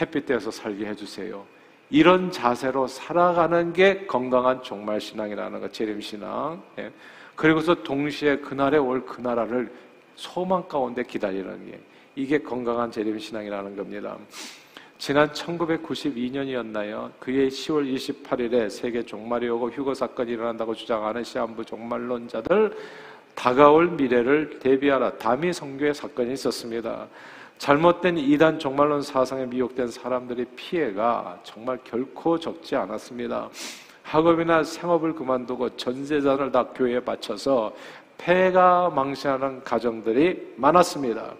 햇빛 0.00 0.26
떼서 0.26 0.50
살게 0.50 0.86
해주세요. 0.86 1.44
이런 1.90 2.30
자세로 2.30 2.86
살아가는 2.86 3.72
게 3.74 4.06
건강한 4.06 4.62
종말 4.62 4.98
신앙이라는 5.00 5.60
거, 5.60 5.68
재림 5.68 6.00
신앙. 6.00 6.62
예. 6.78 6.90
그리고서 7.34 7.74
동시에 7.74 8.38
그날에 8.38 8.78
올 8.78 9.04
그 9.04 9.20
나라를 9.20 9.70
소망 10.16 10.66
가운데 10.68 11.02
기다리는 11.02 11.70
게 11.70 11.78
이게 12.16 12.38
건강한 12.38 12.90
재림 12.90 13.18
신앙이라는 13.18 13.76
겁니다. 13.76 14.16
지난 15.02 15.28
1992년이었나요? 15.32 17.10
그해 17.18 17.48
10월 17.48 17.92
28일에 17.92 18.70
세계 18.70 19.02
종말이 19.02 19.48
오고 19.48 19.70
휴거 19.70 19.94
사건이 19.94 20.30
일어난다고 20.30 20.76
주장하는 20.76 21.24
시한부 21.24 21.64
종말론자들 21.64 22.72
다가올 23.34 23.88
미래를 23.88 24.60
대비하라 24.60 25.18
담이 25.18 25.52
성교의 25.52 25.92
사건이 25.92 26.34
있었습니다. 26.34 27.08
잘못된 27.58 28.16
이단 28.16 28.60
종말론 28.60 29.02
사상에 29.02 29.44
미혹된 29.44 29.88
사람들의 29.88 30.46
피해가 30.54 31.40
정말 31.42 31.80
결코 31.82 32.38
적지 32.38 32.76
않았습니다. 32.76 33.50
학업이나 34.04 34.62
생업을 34.62 35.16
그만두고 35.16 35.76
전재산을 35.76 36.52
다 36.52 36.68
교회에 36.68 37.00
바쳐서 37.00 37.74
폐가 38.18 38.90
망신하는 38.90 39.64
가정들이 39.64 40.54
많았습니다. 40.58 41.34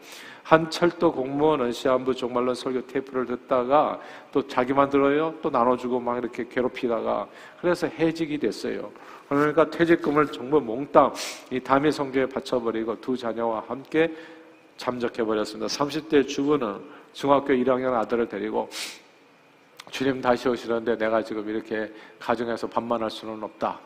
한 0.52 0.68
철도 0.68 1.10
공무원은 1.10 1.72
시한부 1.72 2.14
종말론 2.14 2.54
설교 2.54 2.86
테이프를 2.86 3.24
듣다가 3.24 3.98
또 4.30 4.46
자기만 4.46 4.90
들어요. 4.90 5.34
또 5.40 5.48
나눠주고 5.48 5.98
막 5.98 6.18
이렇게 6.18 6.46
괴롭히다가 6.46 7.26
그래서 7.58 7.86
해직이 7.86 8.36
됐어요. 8.36 8.92
그러니까 9.30 9.70
퇴직금을 9.70 10.30
정말 10.30 10.60
몽땅 10.60 11.14
이 11.52 11.58
담임 11.58 11.90
성교에 11.90 12.26
바쳐버리고 12.26 13.00
두 13.00 13.16
자녀와 13.16 13.64
함께 13.66 14.14
잠적해버렸습니다. 14.76 15.68
30대 15.68 16.28
주부는 16.28 16.82
중학교 17.14 17.54
1학년 17.54 17.94
아들을 17.94 18.28
데리고 18.28 18.68
주님 19.90 20.20
다시 20.20 20.50
오시는데 20.50 20.98
내가 20.98 21.24
지금 21.24 21.48
이렇게 21.48 21.90
가정에서 22.18 22.66
반만할 22.66 23.10
수는 23.10 23.42
없다. 23.42 23.80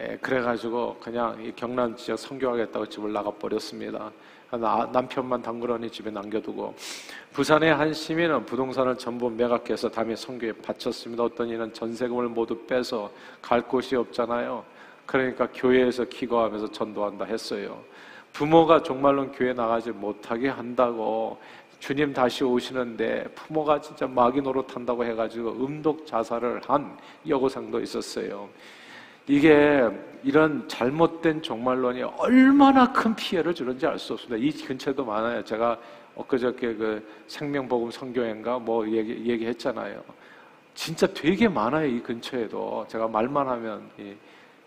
에, 0.00 0.16
그래가지고 0.16 0.96
그냥 0.98 1.38
이 1.44 1.52
경남 1.54 1.94
지역 1.94 2.18
성교하겠다고 2.18 2.86
집을 2.86 3.12
나가버렸습니다. 3.12 4.10
나, 4.52 4.88
남편만 4.92 5.42
당그러니 5.42 5.90
집에 5.90 6.10
남겨두고 6.10 6.74
부산의 7.32 7.72
한 7.72 7.92
시민은 7.92 8.46
부동산을 8.46 8.96
전부 8.98 9.30
매각해서 9.30 9.90
담임 9.90 10.16
성교에 10.16 10.52
바쳤습니다. 10.52 11.22
어떤 11.22 11.48
이는 11.48 11.72
전세금을 11.72 12.28
모두 12.28 12.66
빼서 12.66 13.10
갈 13.40 13.62
곳이 13.62 13.94
없잖아요. 13.94 14.64
그러니까 15.06 15.46
교회에서 15.52 16.04
기거하면서 16.04 16.72
전도한다 16.72 17.26
했어요. 17.26 17.78
부모가 18.32 18.82
정말로 18.82 19.30
교회 19.30 19.52
나가지 19.52 19.90
못하게 19.90 20.48
한다고 20.48 21.38
주님 21.78 22.12
다시 22.12 22.44
오시는데 22.44 23.24
부모가 23.34 23.80
진짜 23.80 24.06
마귀 24.06 24.40
노릇 24.40 24.74
한다고 24.74 25.04
해가지고 25.04 25.64
음독 25.64 26.06
자살을 26.06 26.60
한 26.66 26.96
여고생도 27.26 27.80
있었어요. 27.80 28.48
이게 29.30 29.88
이런 30.24 30.66
잘못된 30.66 31.40
종말론이 31.40 32.02
얼마나 32.02 32.92
큰 32.92 33.14
피해를 33.14 33.54
주는지 33.54 33.86
알 33.86 33.96
수 33.96 34.14
없습니다. 34.14 34.44
이 34.44 34.50
근처에도 34.50 35.04
많아요. 35.04 35.44
제가 35.44 35.78
엊그저께 36.16 36.74
그 36.74 37.08
생명복음 37.28 37.92
성교회인가 37.92 38.58
뭐 38.58 38.84
얘기, 38.90 39.24
얘기했잖아요. 39.30 40.02
진짜 40.74 41.06
되게 41.06 41.48
많아요. 41.48 41.86
이 41.86 42.00
근처에도. 42.00 42.84
제가 42.88 43.06
말만 43.06 43.48
하면 43.48 43.88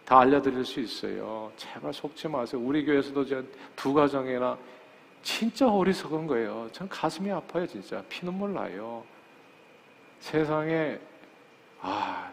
다 0.06 0.22
알려드릴 0.22 0.64
수 0.64 0.80
있어요. 0.80 1.52
제발 1.58 1.94
속지 1.94 2.30
마세요. 2.30 2.62
우리 2.64 2.86
교회에서도 2.86 3.26
두 3.76 3.94
가정이나 3.94 4.58
진짜 5.24 5.70
어리석은 5.70 6.26
거예요. 6.26 6.70
전 6.72 6.88
가슴이 6.88 7.30
아파요, 7.30 7.68
진짜. 7.68 8.02
피눈물 8.08 8.54
나요. 8.54 9.04
세상에, 10.22 10.98
아, 11.82 12.32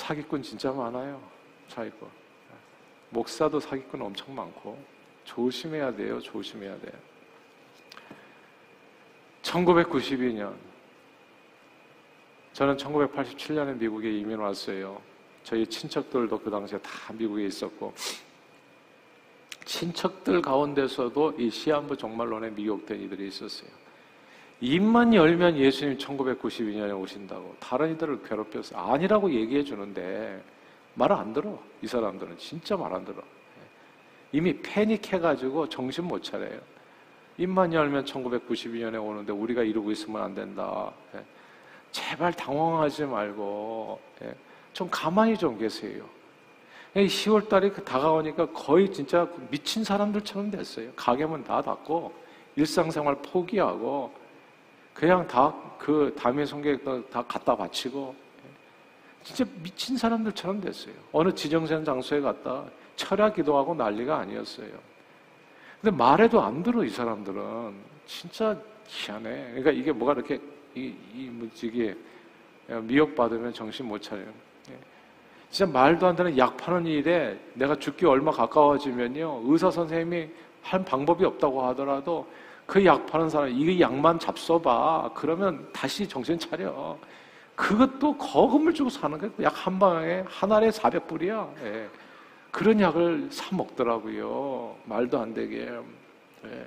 사기꾼 0.00 0.42
진짜 0.42 0.72
많아요. 0.72 1.22
사기꾼. 1.68 2.08
목사도 3.10 3.60
사기꾼 3.60 4.00
엄청 4.00 4.34
많고. 4.34 4.82
조심해야 5.24 5.94
돼요, 5.94 6.18
조심해야 6.20 6.80
돼요. 6.80 6.92
1992년. 9.42 10.54
저는 12.54 12.78
1987년에 12.78 13.76
미국에 13.76 14.10
이민 14.10 14.38
왔어요. 14.38 15.00
저희 15.44 15.66
친척들도 15.66 16.40
그 16.40 16.50
당시에 16.50 16.78
다 16.78 17.12
미국에 17.12 17.44
있었고, 17.44 17.92
친척들 19.66 20.40
가운데서도 20.40 21.34
이 21.38 21.50
시한부 21.50 21.96
종말론에 21.96 22.50
미혹된 22.50 23.02
이들이 23.02 23.28
있었어요. 23.28 23.70
입만 24.60 25.14
열면 25.14 25.56
예수님 25.56 25.96
1992년에 25.96 26.98
오신다고 27.00 27.56
다른 27.58 27.92
이들을 27.92 28.22
괴롭혀서 28.22 28.76
아니라고 28.76 29.30
얘기해 29.32 29.64
주는데 29.64 30.42
말 30.94 31.12
안 31.12 31.32
들어. 31.32 31.58
이 31.82 31.86
사람들은 31.86 32.36
진짜 32.36 32.76
말 32.76 32.92
안 32.92 33.04
들어. 33.04 33.22
이미 34.32 34.60
패닉해가지고 34.60 35.68
정신 35.68 36.04
못 36.04 36.22
차려요. 36.22 36.60
입만 37.38 37.72
열면 37.72 38.04
1992년에 38.04 39.02
오는데 39.02 39.32
우리가 39.32 39.62
이러고 39.62 39.90
있으면 39.92 40.22
안 40.22 40.34
된다. 40.34 40.92
제발 41.90 42.32
당황하지 42.34 43.06
말고 43.06 43.98
좀 44.72 44.88
가만히 44.90 45.36
좀 45.36 45.58
계세요. 45.58 46.04
10월 46.94 47.48
달이 47.48 47.70
그 47.70 47.82
다가오니까 47.82 48.50
거의 48.50 48.92
진짜 48.92 49.26
미친 49.50 49.82
사람들처럼 49.84 50.50
됐어요. 50.50 50.92
가게문 50.96 51.44
다 51.44 51.62
닫고 51.62 52.12
일상생활 52.56 53.16
포기하고 53.22 54.12
그냥 54.94 55.26
다 55.26 55.70
그 55.80 56.14
담임 56.16 56.44
성객도 56.44 57.08
다 57.08 57.22
갖다 57.22 57.56
바치고 57.56 58.14
진짜 59.24 59.44
미친 59.62 59.96
사람들처럼 59.96 60.60
됐어요. 60.60 60.94
어느 61.10 61.34
지정된 61.34 61.84
장소에 61.84 62.20
갔다 62.20 62.64
철야 62.96 63.32
기도하고 63.32 63.74
난리가 63.74 64.18
아니었어요. 64.18 64.68
근데 65.80 65.96
말해도 65.96 66.42
안 66.42 66.62
들어 66.62 66.84
이 66.84 66.90
사람들은 66.90 67.74
진짜 68.04 68.56
희한해. 68.86 69.46
그러니까 69.48 69.70
이게 69.70 69.90
뭐가 69.90 70.12
이렇게 70.12 70.38
이, 70.74 70.94
이 71.14 71.28
무지개 71.30 71.94
미혹받으면 72.82 73.54
정신 73.54 73.86
못 73.86 74.00
차려요. 74.02 74.28
진짜 75.48 75.72
말도 75.72 76.06
안 76.06 76.14
되는 76.14 76.36
약 76.36 76.56
파는 76.58 76.86
일에 76.86 77.40
내가 77.54 77.74
죽기 77.74 78.04
얼마 78.04 78.30
가까워지면요. 78.30 79.42
의사 79.46 79.70
선생님이 79.70 80.28
할 80.62 80.84
방법이 80.84 81.24
없다고 81.24 81.66
하더라도 81.68 82.26
그 82.70 82.84
약 82.84 83.04
파는 83.06 83.28
사람, 83.28 83.48
이 83.48 83.80
약만 83.80 84.16
잡숴봐. 84.20 85.12
그러면 85.14 85.68
다시 85.72 86.06
정신 86.08 86.38
차려. 86.38 86.96
그것도 87.56 88.16
거금을 88.16 88.72
주고 88.72 88.88
사는 88.88 89.18
거예요. 89.18 89.32
약 89.42 89.66
한 89.66 89.76
방에 89.76 90.22
한 90.28 90.52
알에 90.52 90.70
400불이야. 90.70 91.52
예. 91.64 91.88
그런 92.52 92.80
약을 92.80 93.26
사 93.32 93.54
먹더라고요. 93.56 94.76
말도 94.84 95.18
안 95.18 95.34
되게. 95.34 95.68
예. 96.44 96.66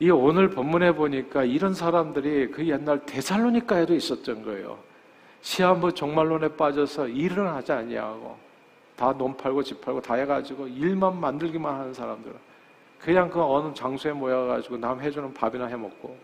이 0.00 0.10
오늘 0.10 0.50
본문에 0.50 0.92
보니까 0.94 1.44
이런 1.44 1.72
사람들이 1.72 2.50
그 2.50 2.68
옛날 2.68 3.00
대살로니까에도 3.06 3.94
있었던 3.94 4.42
거예요. 4.44 4.78
시한부 5.40 5.94
종말론에 5.94 6.48
빠져서 6.56 7.08
일을 7.08 7.48
하지 7.48 7.72
아니하고 7.72 8.36
다놈 8.96 9.34
팔고 9.34 9.62
집 9.62 9.80
팔고 9.80 10.02
다 10.02 10.14
해가지고 10.14 10.68
일만 10.68 11.18
만들기만 11.18 11.74
하는 11.74 11.94
사람들 11.94 12.49
그냥 13.02 13.30
그 13.30 13.42
어느 13.42 13.72
장소에 13.74 14.12
모여가지고 14.12 14.76
남 14.76 15.00
해주는 15.00 15.32
밥이나 15.32 15.66
해 15.66 15.76
먹고 15.76 16.16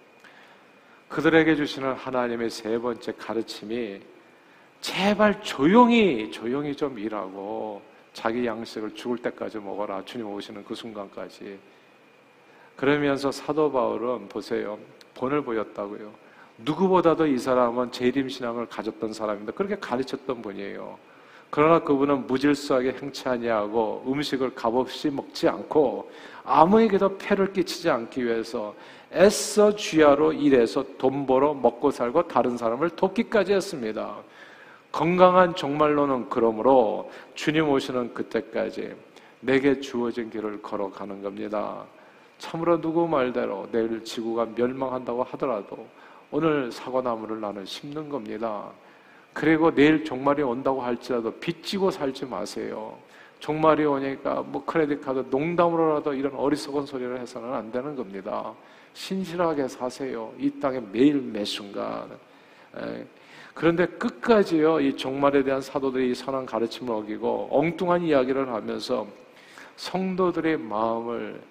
그들에게 1.09 1.57
주시는 1.57 1.95
하나님의 1.95 2.51
세 2.51 2.79
번째 2.79 3.13
가르침이 3.13 4.01
제발 4.81 5.41
조용히 5.43 6.31
조용히 6.31 6.75
좀 6.75 6.99
일하고 6.99 7.81
자기 8.13 8.47
양식을 8.47 8.95
죽을 8.95 9.19
때까지 9.19 9.59
먹어라 9.59 10.05
주님 10.05 10.27
오시는 10.27 10.65
그 10.65 10.75
순간까지 10.75 11.59
그러면서 12.77 13.33
사도 13.33 13.73
바울은 13.73 14.29
보세요 14.29 14.79
본을 15.15 15.43
보였다고요 15.43 16.27
누구보다도 16.59 17.27
이 17.27 17.39
사람은 17.39 17.93
재림 17.93 18.29
신앙을 18.29 18.67
가졌던 18.67 19.13
사람입니다. 19.13 19.53
그렇게 19.53 19.77
가르쳤던 19.77 20.43
분이에요. 20.43 20.99
그러나 21.51 21.79
그분은 21.79 22.27
무질서하게 22.27 22.97
행치 23.01 23.29
아니하고 23.29 24.05
음식을 24.07 24.55
값없이 24.55 25.11
먹지 25.11 25.49
않고 25.49 26.11
아무에게도 26.45 27.19
폐를 27.19 27.53
끼치지 27.53 27.89
않기 27.89 28.25
위해서 28.25 28.75
애써 29.13 29.75
쥐하로 29.75 30.33
일해서 30.33 30.85
돈 30.99 31.27
벌어 31.27 31.55
먹고 31.55 31.91
살고 31.91 32.29
다른 32.29 32.57
사람을 32.57 32.91
돕기까지 32.91 33.55
했습니다. 33.55 34.17
건강한 34.93 35.55
종말로는 35.55 36.29
그러므로 36.29 37.11
주님 37.35 37.69
오시는 37.69 38.15
그때까지 38.15 38.95
내게 39.41 39.81
주어진 39.81 40.31
길을 40.31 40.63
걸어가는 40.63 41.23
겁니다. 41.23 41.85
참으로 42.39 42.81
누구 42.81 43.07
말대로 43.07 43.69
내일 43.71 44.03
지구가 44.05 44.49
멸망한다고 44.57 45.23
하더라도 45.23 45.87
오늘 46.31 46.71
사과나무를 46.73 47.41
나는 47.41 47.65
심는 47.65 48.09
겁니다. 48.09 48.71
그리고 49.37 49.71
내일 49.71 50.03
종말이 50.03 50.43
온다고 50.43 50.81
할지라도 50.81 51.31
빚지고 51.31 51.91
살지 51.91 52.25
마세요. 52.25 52.97
종말이 53.39 53.85
오니까 53.85 54.41
뭐 54.41 54.65
크레딧 54.65 55.03
카드 55.03 55.27
농담으로라도 55.29 56.15
이런 56.15 56.35
어리석은 56.35 56.87
소리를 56.87 57.21
해서는 57.21 57.53
안 57.53 57.71
되는 57.71 57.95
겁니다. 57.95 58.55
신실하게 58.95 59.69
사세요. 59.69 60.33
이 60.39 60.51
땅에 60.59 60.81
매일 60.91 61.21
매 61.21 61.45
순간. 61.45 62.09
그런데 63.53 63.85
끝까지요, 63.85 64.81
이 64.81 64.97
종말에 64.97 65.45
대한 65.45 65.61
사도들이 65.61 66.15
선한 66.15 66.47
가르침을 66.47 66.95
어기고 66.95 67.49
엉뚱한 67.51 68.05
이야기를 68.05 68.49
하면서 68.49 69.07
성도들의 69.77 70.57
마음을 70.57 71.43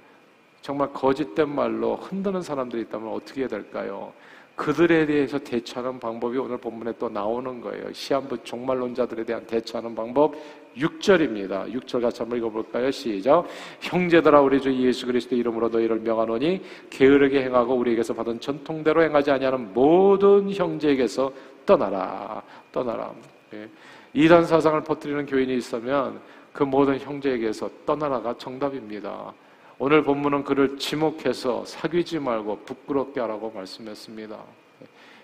정말 0.63 0.91
거짓된 0.91 1.53
말로 1.53 1.97
흔드는 1.97 2.41
사람들이 2.41 2.81
있다면 2.81 3.13
어떻게 3.13 3.41
해야 3.41 3.47
될까요? 3.47 4.11
그들에 4.55 5.05
대해서 5.05 5.37
대처하는 5.37 5.99
방법이 5.99 6.37
오늘 6.37 6.57
본문에 6.57 6.93
또 6.97 7.09
나오는 7.09 7.59
거예요. 7.59 7.91
시한부 7.91 8.41
종말론자들에 8.43 9.25
대한 9.25 9.45
대처하는 9.45 9.93
방법 9.93 10.33
6절입니다. 10.77 11.71
6절 11.73 12.01
같이 12.01 12.21
한번 12.21 12.39
읽어볼까요? 12.39 12.89
시작. 12.91 13.45
형제들아 13.81 14.41
우리 14.41 14.61
주 14.61 14.73
예수 14.73 15.05
그리스도 15.05 15.35
이름으로 15.35 15.69
너희를 15.69 15.99
명하노니 15.99 16.61
게으르게 16.89 17.43
행하고 17.43 17.75
우리에게서 17.75 18.13
받은 18.13 18.39
전통대로 18.39 19.03
행하지 19.03 19.31
아니하는 19.31 19.73
모든 19.73 20.49
형제에게서 20.51 21.31
떠나라. 21.65 22.41
떠나라. 22.71 23.13
예. 23.53 23.69
이단 24.13 24.45
사상을 24.45 24.81
퍼뜨리는 24.81 25.25
교인이 25.25 25.55
있으면 25.57 26.21
그 26.53 26.63
모든 26.63 26.97
형제에게서 26.97 27.69
떠나라가 27.85 28.33
정답입니다. 28.37 29.33
오늘 29.77 30.03
본문은 30.03 30.45
그를 30.45 30.77
지목해서 30.77 31.65
사귀지 31.65 32.19
말고 32.19 32.59
부끄럽게 32.59 33.19
하라고 33.19 33.51
말씀했습니다. 33.51 34.39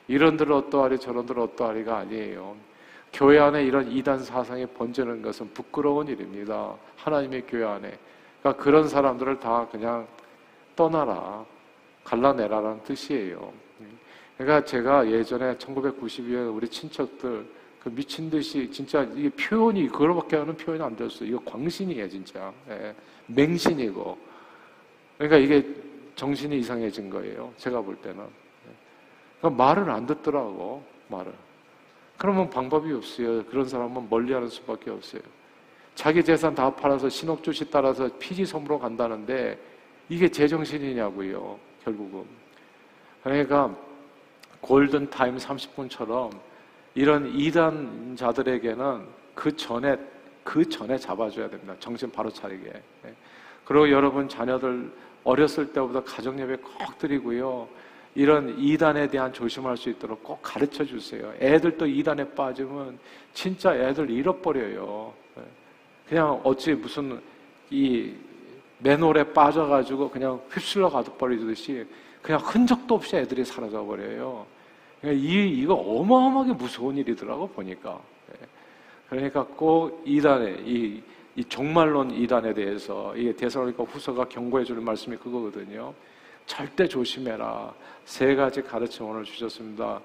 이런들 0.10 0.52
어떠하리 0.52 1.00
저런들 1.00 1.40
어떠하리가 1.40 2.00
아니에요. 2.00 2.58
교회 3.14 3.40
안에 3.40 3.64
이런 3.64 3.90
이단 3.90 4.20
사상이 4.20 4.66
번지는 4.66 5.22
것은 5.22 5.54
부끄러운 5.54 6.08
일입니다. 6.10 6.76
하나님의 6.98 7.46
교회 7.48 7.64
안에. 7.64 7.98
그러니까 8.42 8.62
그런 8.62 8.90
사람들을 8.90 9.40
다 9.40 9.68
그냥 9.72 10.06
떠나라, 10.76 11.46
갈라내라라는 12.04 12.84
뜻이에요. 12.84 13.54
그러니까 14.38 14.66
제가 14.66 15.10
예전에 15.10 15.56
1992년 15.56 16.54
우리 16.54 16.68
친척들 16.68 17.48
그 17.82 17.90
미친 17.90 18.30
듯이 18.30 18.70
진짜 18.70 19.04
이게 19.16 19.30
표현이 19.30 19.88
그거밖에 19.88 20.36
하는 20.36 20.58
표현이 20.58 20.84
안 20.84 20.96
됐어요. 20.96 21.30
이거 21.30 21.40
광신이에요, 21.46 22.10
진짜. 22.10 22.52
예, 22.70 22.94
맹신이고. 23.28 24.31
그러니까 25.22 25.38
이게 25.38 25.64
정신이 26.16 26.58
이상해진 26.58 27.08
거예요. 27.12 27.54
제가 27.58 27.80
볼 27.80 27.96
때는. 27.98 28.26
그러니까 29.40 29.64
말을 29.64 29.92
안 29.92 30.08
듣더라고, 30.08 30.84
말을. 31.10 31.32
그러면 32.18 32.50
방법이 32.50 32.92
없어요. 32.92 33.46
그런 33.46 33.68
사람은 33.68 34.08
멀리 34.10 34.34
하는 34.34 34.48
수밖에 34.48 34.90
없어요. 34.90 35.22
자기 35.94 36.24
재산 36.24 36.56
다 36.56 36.74
팔아서 36.74 37.08
신옥주시 37.08 37.70
따라서 37.70 38.10
피지 38.18 38.48
섬으로 38.48 38.80
간다는데 38.80 39.60
이게 40.10 40.28
제정신이냐고요, 40.28 41.60
결국은. 41.84 42.26
그러니까 43.22 43.76
골든 44.62 45.12
타임 45.12 45.38
30분처럼 45.38 46.32
이런 46.96 47.28
이단자들에게는 47.28 49.06
그 49.36 49.56
전에 49.56 49.98
그 50.44 50.68
전에 50.68 50.98
잡아줘야 50.98 51.48
됩니다. 51.48 51.76
정신 51.80 52.12
바로 52.12 52.32
차리게. 52.32 52.72
예. 53.06 53.16
그리고 53.64 53.90
여러분 53.90 54.28
자녀들 54.28 54.92
어렸을 55.24 55.72
때부터 55.72 56.04
가정 56.04 56.40
예배 56.40 56.58
꼭 56.58 56.98
드리고요. 56.98 57.68
이런 58.14 58.60
이단에 58.60 59.08
대한 59.08 59.32
조심할 59.32 59.78
수 59.78 59.90
있도록 59.90 60.24
꼭 60.24 60.40
가르쳐 60.42 60.84
주세요. 60.84 61.34
애들도 61.40 61.86
이단에 61.86 62.28
빠지면 62.30 63.00
진짜 63.34 63.74
애들 63.74 64.10
잃어버려요. 64.10 65.14
예. 65.38 65.42
그냥 66.10 66.42
어찌 66.44 66.74
무슨 66.74 67.22
이 67.70 68.14
맨홀에 68.80 69.32
빠져가지고 69.32 70.10
그냥 70.10 70.42
휩쓸려 70.50 70.90
가버리듯이 70.90 71.86
그냥 72.22 72.42
흔적도 72.42 72.96
없이 72.96 73.16
애들이 73.16 73.46
사라져 73.46 73.84
버려요. 73.84 74.46
그러니까 75.00 75.24
이 75.24 75.50
이거 75.50 75.74
어마어마하게 75.76 76.54
무서운 76.54 76.98
일이더라고 76.98 77.48
보니까. 77.48 78.00
예. 78.34 78.46
그러니까 79.10 79.46
꼭 79.46 80.04
이단에 80.06 80.64
이, 80.66 81.02
이 81.36 81.44
종말론 81.46 82.12
이단에 82.12 82.54
대해서 82.54 83.15
이게 83.15 83.34
대사로니까 83.34 83.84
후서가 83.84 84.26
경고해 84.26 84.65
주는 84.65 84.84
말씀이 84.84 85.15
그거거든요. 85.17 85.94
절대 86.46 86.88
조심해라. 86.88 87.74
세 88.06 88.36
가지 88.36 88.62
가르침 88.62 89.06
오늘 89.06 89.24
주셨습니다. 89.24 90.02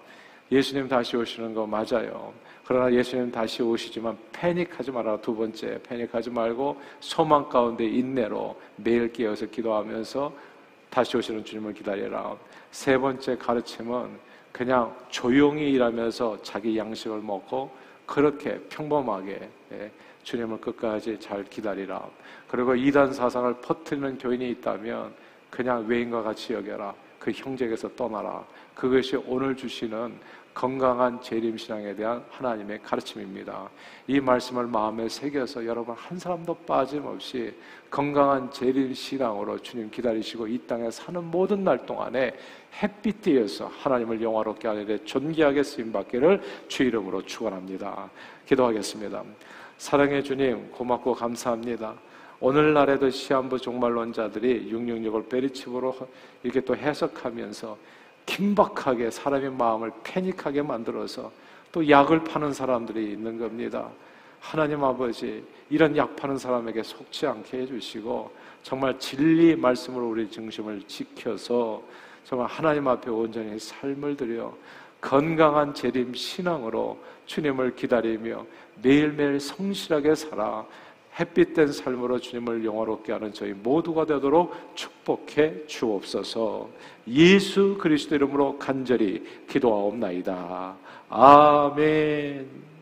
예수님 0.52 0.88
다시 0.88 1.16
오시는 1.16 1.54
거 1.54 1.66
맞아요. 1.66 2.32
그러나 2.64 2.92
예수님 2.92 3.32
다시 3.32 3.62
오시지만 3.62 4.16
패닉하지 4.32 4.92
마라. 4.92 5.20
두 5.20 5.34
번째, 5.34 5.80
패닉하지 5.82 6.30
말고 6.30 6.80
소망 7.00 7.48
가운데 7.48 7.84
인내로 7.84 8.60
매일 8.76 9.12
깨어서 9.12 9.46
기도하면서 9.46 10.32
다시 10.90 11.16
오시는 11.16 11.44
주님을 11.44 11.74
기다려라. 11.74 12.36
세 12.70 12.96
번째 12.96 13.36
가르침은 13.36 14.18
그냥 14.52 14.94
조용히 15.08 15.72
일하면서 15.72 16.42
자기 16.42 16.78
양식을 16.78 17.20
먹고 17.20 17.70
그렇게 18.06 18.58
평범하게 18.68 19.50
예, 19.72 19.90
주님을 20.26 20.60
끝까지 20.60 21.18
잘 21.20 21.44
기다리라. 21.44 22.02
그리고 22.48 22.74
이단 22.74 23.12
사상을 23.12 23.60
퍼뜨리는 23.60 24.18
교인이 24.18 24.50
있다면 24.50 25.14
그냥 25.50 25.86
외인과 25.86 26.22
같이 26.22 26.52
여겨라. 26.52 26.92
그 27.20 27.30
형제에게서 27.30 27.88
떠나라. 27.94 28.44
그것이 28.74 29.16
오늘 29.26 29.56
주시는 29.56 30.18
건강한 30.52 31.20
재림신앙에 31.20 31.94
대한 31.94 32.24
하나님의 32.30 32.82
가르침입니다. 32.82 33.68
이 34.08 34.18
말씀을 34.18 34.66
마음에 34.66 35.08
새겨서 35.08 35.64
여러분 35.64 35.94
한 35.94 36.18
사람도 36.18 36.54
빠짐없이 36.66 37.54
건강한 37.88 38.50
재림신앙으로 38.50 39.60
주님 39.62 39.90
기다리시고 39.90 40.48
이 40.48 40.58
땅에 40.66 40.90
사는 40.90 41.22
모든 41.22 41.62
날 41.62 41.84
동안에 41.86 42.34
햇빛 42.82 43.22
뒤에서 43.22 43.66
하나님을 43.66 44.20
영화롭게 44.20 44.66
하는 44.66 44.86
데 44.86 45.04
존귀하게 45.04 45.62
쓰임받기를 45.62 46.42
주 46.66 46.82
이름으로 46.82 47.22
축원합니다. 47.22 48.10
기도하겠습니다. 48.46 49.22
사랑의 49.78 50.24
주님 50.24 50.70
고맙고 50.72 51.14
감사합니다. 51.14 51.94
오늘날에도 52.40 53.10
시한부 53.10 53.58
종말론자들이 53.58 54.72
666을 54.72 55.28
베리칩으로 55.28 55.94
이렇게 56.42 56.60
또 56.60 56.74
해석하면서 56.74 57.76
긴박하게 58.24 59.10
사람의 59.10 59.52
마음을 59.52 59.92
패닉하게 60.02 60.62
만들어서 60.62 61.30
또 61.72 61.88
약을 61.88 62.24
파는 62.24 62.52
사람들이 62.52 63.12
있는 63.12 63.38
겁니다. 63.38 63.88
하나님 64.40 64.82
아버지, 64.82 65.44
이런 65.70 65.96
약 65.96 66.16
파는 66.16 66.38
사람에게 66.38 66.82
속지 66.82 67.26
않게 67.26 67.58
해주시고, 67.62 68.30
정말 68.62 68.98
진리 68.98 69.56
말씀으로 69.56 70.08
우리 70.08 70.30
중심을 70.30 70.82
지켜서, 70.86 71.82
정말 72.24 72.48
하나님 72.48 72.88
앞에 72.88 73.10
온전히 73.10 73.58
삶을 73.58 74.16
들여 74.16 74.56
건강한 75.00 75.74
재림 75.74 76.14
신앙으로 76.14 76.98
주님을 77.26 77.76
기다리며 77.76 78.44
매일매일 78.82 79.40
성실하게 79.40 80.14
살아 80.14 80.66
햇빛된 81.18 81.72
삶으로 81.72 82.18
주님을 82.18 82.64
영화롭게 82.64 83.12
하는 83.12 83.32
저희 83.32 83.52
모두가 83.52 84.04
되도록 84.04 84.54
축복해 84.74 85.66
주옵소서. 85.66 86.68
예수 87.08 87.78
그리스도 87.78 88.16
이름으로 88.16 88.58
간절히 88.58 89.24
기도하옵나이다. 89.48 90.76
아멘. 91.08 92.75